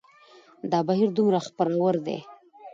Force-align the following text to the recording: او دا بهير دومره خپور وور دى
او 0.59 0.65
دا 0.71 0.79
بهير 0.87 1.09
دومره 1.13 1.39
خپور 1.47 1.67
وور 1.79 1.95
دى 2.05 2.17